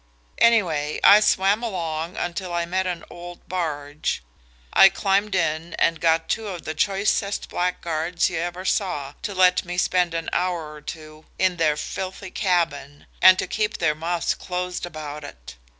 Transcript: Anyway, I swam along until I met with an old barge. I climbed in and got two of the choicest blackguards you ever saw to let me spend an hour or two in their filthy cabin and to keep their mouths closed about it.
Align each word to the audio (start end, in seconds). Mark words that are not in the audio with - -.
Anyway, 0.39 0.99
I 1.03 1.19
swam 1.19 1.61
along 1.61 2.17
until 2.17 2.51
I 2.51 2.65
met 2.65 2.87
with 2.87 2.97
an 2.97 3.03
old 3.11 3.47
barge. 3.47 4.23
I 4.73 4.89
climbed 4.89 5.35
in 5.35 5.75
and 5.75 6.01
got 6.01 6.27
two 6.27 6.47
of 6.47 6.63
the 6.65 6.73
choicest 6.73 7.49
blackguards 7.49 8.27
you 8.27 8.39
ever 8.39 8.65
saw 8.65 9.13
to 9.21 9.35
let 9.35 9.63
me 9.63 9.77
spend 9.77 10.15
an 10.15 10.27
hour 10.33 10.73
or 10.73 10.81
two 10.81 11.25
in 11.37 11.57
their 11.57 11.77
filthy 11.77 12.31
cabin 12.31 13.05
and 13.21 13.37
to 13.37 13.45
keep 13.45 13.77
their 13.77 13.93
mouths 13.93 14.33
closed 14.33 14.87
about 14.87 15.23
it. 15.23 15.53